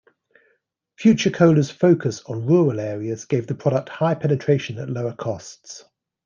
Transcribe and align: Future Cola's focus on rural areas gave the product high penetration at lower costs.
Future 0.97 1.29
Cola's 1.29 1.69
focus 1.69 2.23
on 2.25 2.47
rural 2.47 2.79
areas 2.79 3.25
gave 3.25 3.45
the 3.45 3.53
product 3.53 3.87
high 3.87 4.15
penetration 4.15 4.79
at 4.79 4.89
lower 4.89 5.13
costs. 5.13 5.85